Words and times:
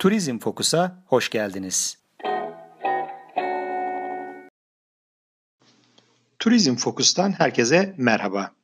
Turizm 0.00 0.38
Fokus'a 0.38 1.04
hoş 1.06 1.30
geldiniz. 1.30 1.98
Turizm 6.38 6.76
Fokus'tan 6.76 7.32
herkese 7.32 7.94
merhaba. 7.98 8.54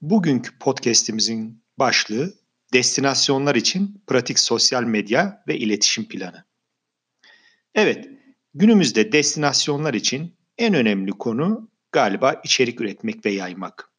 Bugünkü 0.00 0.58
podcast'imizin 0.58 1.64
başlığı 1.78 2.34
destinasyonlar 2.72 3.54
için 3.54 4.02
pratik 4.06 4.38
sosyal 4.38 4.82
medya 4.82 5.42
ve 5.48 5.58
iletişim 5.58 6.08
planı. 6.08 6.44
Evet, 7.74 8.08
günümüzde 8.54 9.12
destinasyonlar 9.12 9.94
için 9.94 10.36
en 10.58 10.74
önemli 10.74 11.10
konu 11.10 11.70
galiba 11.92 12.40
içerik 12.44 12.80
üretmek 12.80 13.26
ve 13.26 13.30
yaymak. 13.30 13.92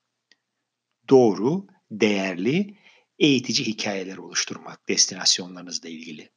Doğru, 1.09 1.67
değerli, 1.91 2.77
eğitici 3.19 3.67
hikayeler 3.67 4.17
oluşturmak 4.17 4.89
destinasyonlarınızla 4.89 5.89
ilgili. 5.89 6.34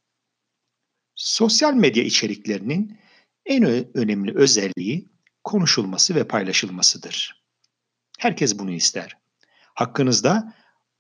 Sosyal 1.19 1.75
medya 1.75 2.02
içeriklerinin 2.05 2.98
en 3.47 3.65
önemli 3.97 4.37
özelliği 4.37 5.09
konuşulması 5.45 6.15
ve 6.15 6.29
paylaşılmasıdır. 6.29 7.45
Herkes 8.19 8.59
bunu 8.59 8.70
ister. 8.70 9.16
Hakkınızda 9.74 10.55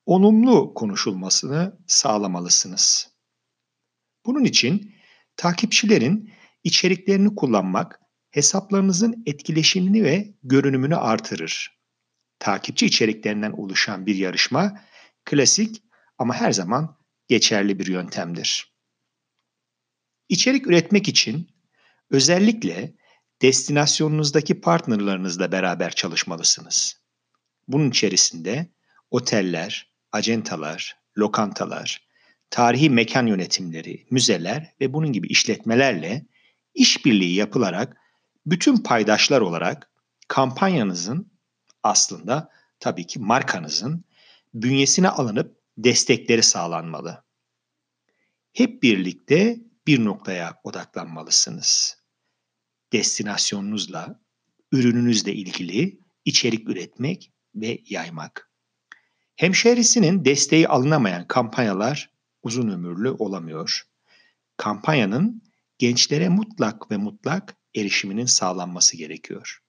olumlu 0.06 0.74
konuşulmasını 0.74 1.78
sağlamalısınız. 1.86 3.10
Bunun 4.26 4.44
için 4.44 4.94
takipçilerin 5.36 6.32
içeriklerini 6.64 7.34
kullanmak 7.34 8.00
hesaplarınızın 8.30 9.22
etkileşimini 9.26 10.04
ve 10.04 10.34
görünümünü 10.42 10.96
artırır. 10.96 11.78
Takipçi 12.38 12.86
içeriklerinden 12.86 13.52
oluşan 13.52 14.06
bir 14.06 14.14
yarışma 14.14 14.80
klasik 15.24 15.82
ama 16.18 16.34
her 16.34 16.52
zaman 16.52 16.96
geçerli 17.28 17.78
bir 17.78 17.86
yöntemdir. 17.86 18.67
İçerik 20.28 20.66
üretmek 20.66 21.08
için 21.08 21.50
özellikle 22.10 22.94
destinasyonunuzdaki 23.42 24.60
partnerlarınızla 24.60 25.52
beraber 25.52 25.90
çalışmalısınız. 25.90 27.00
Bunun 27.68 27.90
içerisinde 27.90 28.66
oteller, 29.10 29.92
acentalar, 30.12 30.98
lokantalar, 31.18 32.08
tarihi 32.50 32.90
mekan 32.90 33.26
yönetimleri, 33.26 34.06
müzeler 34.10 34.74
ve 34.80 34.92
bunun 34.92 35.12
gibi 35.12 35.26
işletmelerle 35.26 36.26
işbirliği 36.74 37.34
yapılarak 37.34 37.96
bütün 38.46 38.76
paydaşlar 38.76 39.40
olarak 39.40 39.90
kampanyanızın 40.28 41.32
aslında 41.82 42.50
tabii 42.80 43.06
ki 43.06 43.18
markanızın 43.18 44.04
bünyesine 44.54 45.08
alınıp 45.08 45.56
destekleri 45.78 46.42
sağlanmalı. 46.42 47.24
Hep 48.52 48.82
birlikte 48.82 49.67
bir 49.88 50.04
noktaya 50.04 50.60
odaklanmalısınız. 50.64 51.98
Destinasyonunuzla, 52.92 54.20
ürününüzle 54.72 55.34
ilgili 55.34 56.00
içerik 56.24 56.68
üretmek 56.68 57.32
ve 57.54 57.78
yaymak. 57.84 58.52
Hemşehrisinin 59.36 60.24
desteği 60.24 60.68
alınamayan 60.68 61.26
kampanyalar 61.26 62.10
uzun 62.42 62.68
ömürlü 62.68 63.10
olamıyor. 63.10 63.82
Kampanyanın 64.56 65.42
gençlere 65.78 66.28
mutlak 66.28 66.90
ve 66.90 66.96
mutlak 66.96 67.56
erişiminin 67.76 68.26
sağlanması 68.26 68.96
gerekiyor. 68.96 69.62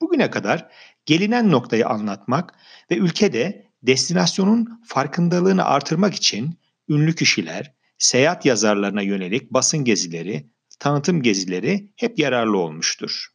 Bugüne 0.00 0.30
kadar 0.30 0.72
gelinen 1.06 1.50
noktayı 1.50 1.86
anlatmak 1.86 2.54
ve 2.90 2.96
ülkede 2.96 3.70
destinasyonun 3.82 4.82
farkındalığını 4.86 5.64
artırmak 5.64 6.14
için 6.14 6.58
ünlü 6.88 7.14
kişiler, 7.14 7.77
seyahat 7.98 8.46
yazarlarına 8.46 9.02
yönelik 9.02 9.50
basın 9.50 9.84
gezileri, 9.84 10.50
tanıtım 10.78 11.22
gezileri 11.22 11.92
hep 11.96 12.18
yararlı 12.18 12.58
olmuştur. 12.58 13.26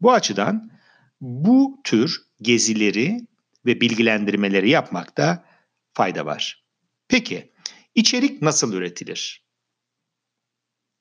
Bu 0.00 0.12
açıdan 0.12 0.70
bu 1.20 1.80
tür 1.84 2.22
gezileri 2.42 3.20
ve 3.66 3.80
bilgilendirmeleri 3.80 4.70
yapmakta 4.70 5.44
fayda 5.92 6.26
var. 6.26 6.64
Peki 7.08 7.52
içerik 7.94 8.42
nasıl 8.42 8.72
üretilir? 8.72 9.48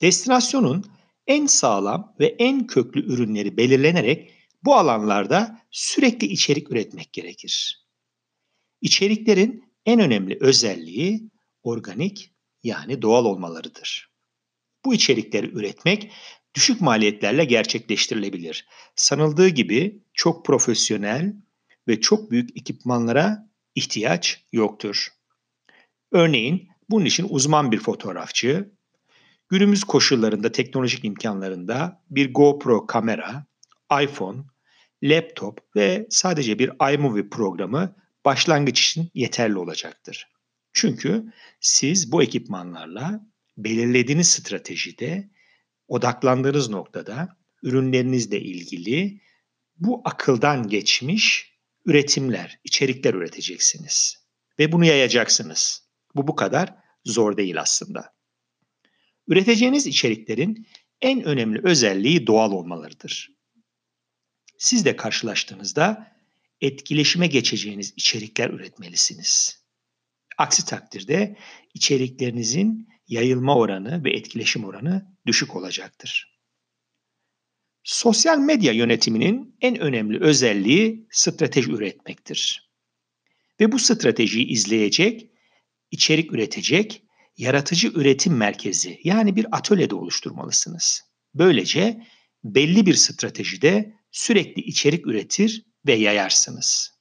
Destinasyonun 0.02 0.86
en 1.28 1.46
sağlam 1.46 2.16
ve 2.20 2.36
en 2.40 2.68
köklü 2.68 3.14
ürünleri 3.14 3.58
belirlenerek 3.58 4.34
bu 4.64 4.76
alanlarda 4.76 5.62
sürekli 5.72 6.28
içerik 6.28 6.72
üretmek 6.72 7.14
gerekir. 7.14 7.86
İçeriklerin 8.82 9.74
en 9.86 10.00
önemli 10.00 10.38
özelliği 10.42 11.30
organik 11.68 12.34
yani 12.64 13.02
doğal 13.02 13.26
olmalarıdır. 13.26 14.12
Bu 14.86 14.94
içerikleri 14.94 15.52
üretmek 15.52 16.12
düşük 16.56 16.82
maliyetlerle 16.82 17.46
gerçekleştirilebilir. 17.46 18.68
Sanıldığı 18.96 19.48
gibi 19.48 20.04
çok 20.14 20.46
profesyonel 20.46 21.36
ve 21.88 22.02
çok 22.02 22.32
büyük 22.32 22.58
ekipmanlara 22.58 23.50
ihtiyaç 23.76 24.44
yoktur. 24.52 25.08
Örneğin 26.12 26.70
bunun 26.90 27.06
için 27.06 27.28
uzman 27.30 27.72
bir 27.72 27.80
fotoğrafçı, 27.80 28.72
günümüz 29.50 29.84
koşullarında 29.84 30.52
teknolojik 30.52 31.06
imkanlarında 31.06 32.04
bir 32.10 32.34
GoPro 32.34 32.86
kamera, 32.86 33.46
iPhone, 34.02 34.42
laptop 35.04 35.76
ve 35.76 36.08
sadece 36.10 36.60
bir 36.60 36.94
iMovie 36.94 37.30
programı 37.30 37.96
başlangıç 38.26 38.82
için 38.82 39.12
yeterli 39.14 39.58
olacaktır. 39.58 40.37
Çünkü 40.78 41.34
siz 41.60 42.12
bu 42.12 42.24
ekipmanlarla 42.24 43.26
belirlediğiniz 43.58 44.30
stratejide 44.30 45.30
odaklandığınız 45.88 46.70
noktada 46.70 47.38
ürünlerinizle 47.64 48.42
ilgili 48.42 49.22
bu 49.78 50.02
akıldan 50.06 50.68
geçmiş 50.68 51.54
üretimler, 51.86 52.60
içerikler 52.64 53.14
üreteceksiniz 53.14 54.26
ve 54.60 54.72
bunu 54.72 54.86
yayacaksınız. 54.86 55.88
Bu 56.16 56.28
bu 56.28 56.36
kadar 56.36 56.76
zor 57.06 57.38
değil 57.38 57.62
aslında. 57.62 58.14
Üreteceğiniz 59.28 59.88
içeriklerin 59.88 60.68
en 61.02 61.24
önemli 61.24 61.62
özelliği 61.64 62.28
doğal 62.28 62.52
olmalarıdır. 62.52 63.32
Siz 64.58 64.86
de 64.86 64.96
karşılaştığınızda 64.96 66.16
etkileşime 66.62 67.28
geçeceğiniz 67.28 67.94
içerikler 67.96 68.50
üretmelisiniz. 68.50 69.67
Aksi 70.38 70.66
takdirde 70.66 71.38
içeriklerinizin 71.74 72.90
yayılma 73.08 73.56
oranı 73.56 74.04
ve 74.04 74.12
etkileşim 74.12 74.66
oranı 74.66 75.18
düşük 75.26 75.56
olacaktır. 75.56 76.38
Sosyal 77.84 78.38
medya 78.38 78.74
yönetiminin 78.74 79.56
en 79.62 79.80
önemli 79.80 80.24
özelliği 80.24 81.08
strateji 81.12 81.72
üretmektir. 81.72 82.72
Ve 83.60 83.72
bu 83.72 83.80
stratejiyi 83.80 84.48
izleyecek, 84.48 85.30
içerik 85.92 86.34
üretecek, 86.34 87.04
yaratıcı 87.38 87.88
üretim 87.88 88.38
merkezi 88.38 89.00
yani 89.04 89.36
bir 89.36 89.46
atölyede 89.52 89.96
oluşturmalısınız. 89.96 91.04
Böylece 91.34 92.08
belli 92.44 92.86
bir 92.86 92.94
stratejide 92.94 93.94
sürekli 94.12 94.62
içerik 94.62 95.08
üretir 95.08 95.66
ve 95.88 95.94
yayarsınız. 95.94 96.92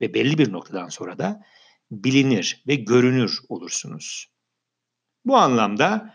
Ve 0.00 0.14
belli 0.14 0.38
bir 0.38 0.52
noktadan 0.52 0.88
sonra 0.88 1.18
da 1.18 1.42
bilinir 1.90 2.62
ve 2.66 2.74
görünür 2.74 3.40
olursunuz. 3.48 4.26
Bu 5.24 5.36
anlamda 5.36 6.14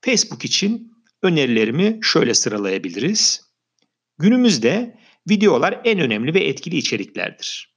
Facebook 0.00 0.44
için 0.44 0.92
önerilerimi 1.22 1.98
şöyle 2.02 2.34
sıralayabiliriz. 2.34 3.46
Günümüzde 4.18 5.00
videolar 5.28 5.80
en 5.84 6.00
önemli 6.00 6.34
ve 6.34 6.44
etkili 6.44 6.76
içeriklerdir. 6.76 7.76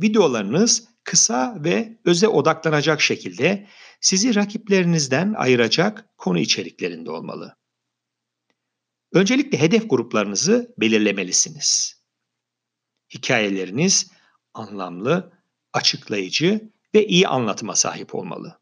Videolarınız 0.00 0.88
kısa 1.04 1.64
ve 1.64 2.00
öze 2.04 2.28
odaklanacak 2.28 3.00
şekilde 3.00 3.66
sizi 4.00 4.34
rakiplerinizden 4.34 5.34
ayıracak 5.36 6.08
konu 6.16 6.38
içeriklerinde 6.38 7.10
olmalı. 7.10 7.56
Öncelikle 9.12 9.60
hedef 9.60 9.90
gruplarınızı 9.90 10.74
belirlemelisiniz. 10.78 12.00
Hikayeleriniz 13.14 14.10
anlamlı, 14.54 15.35
açıklayıcı 15.76 16.70
ve 16.94 17.06
iyi 17.06 17.28
anlatıma 17.28 17.76
sahip 17.76 18.14
olmalı. 18.14 18.60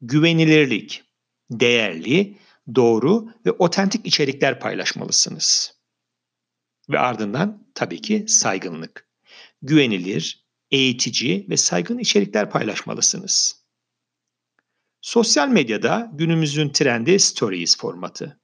Güvenilirlik, 0.00 1.04
değerli, 1.50 2.38
doğru 2.74 3.28
ve 3.46 3.50
otentik 3.50 4.06
içerikler 4.06 4.60
paylaşmalısınız. 4.60 5.74
Ve 6.90 6.98
ardından 6.98 7.66
tabii 7.74 8.00
ki 8.00 8.24
saygınlık. 8.28 9.08
Güvenilir, 9.62 10.46
eğitici 10.70 11.46
ve 11.48 11.56
saygın 11.56 11.98
içerikler 11.98 12.50
paylaşmalısınız. 12.50 13.64
Sosyal 15.00 15.48
medyada 15.48 16.10
günümüzün 16.14 16.68
trendi 16.68 17.20
Stories 17.20 17.78
formatı. 17.78 18.39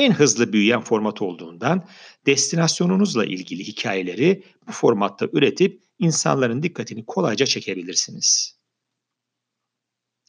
En 0.00 0.12
hızlı 0.12 0.52
büyüyen 0.52 0.80
format 0.80 1.22
olduğundan 1.22 1.88
destinasyonunuzla 2.26 3.24
ilgili 3.24 3.64
hikayeleri 3.64 4.44
bu 4.68 4.72
formatta 4.72 5.28
üretip 5.32 5.82
insanların 5.98 6.62
dikkatini 6.62 7.06
kolayca 7.06 7.46
çekebilirsiniz. 7.46 8.58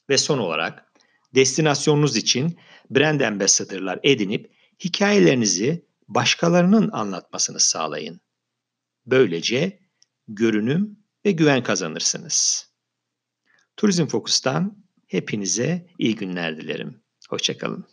Ve 0.09 0.17
son 0.17 0.37
olarak 0.37 0.91
destinasyonunuz 1.35 2.17
için 2.17 2.59
brand 2.89 3.21
ambassador'lar 3.21 3.99
edinip 4.03 4.51
hikayelerinizi 4.83 5.85
başkalarının 6.07 6.89
anlatmasını 6.91 7.59
sağlayın. 7.59 8.21
Böylece 9.05 9.79
görünüm 10.27 10.99
ve 11.25 11.31
güven 11.31 11.63
kazanırsınız. 11.63 12.69
Turizm 13.77 14.05
Fokus'tan 14.05 14.85
hepinize 15.07 15.87
iyi 15.99 16.15
günler 16.15 16.57
dilerim. 16.57 17.01
Hoşçakalın. 17.29 17.90